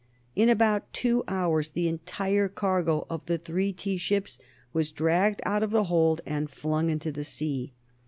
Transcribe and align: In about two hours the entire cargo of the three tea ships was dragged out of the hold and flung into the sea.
In 0.35 0.49
about 0.49 0.91
two 0.93 1.23
hours 1.27 1.69
the 1.69 1.87
entire 1.87 2.47
cargo 2.47 3.05
of 3.07 3.23
the 3.27 3.37
three 3.37 3.71
tea 3.71 3.97
ships 3.97 4.39
was 4.73 4.91
dragged 4.91 5.43
out 5.45 5.61
of 5.61 5.69
the 5.69 5.83
hold 5.83 6.21
and 6.25 6.49
flung 6.49 6.89
into 6.89 7.11
the 7.11 7.23
sea. 7.23 7.73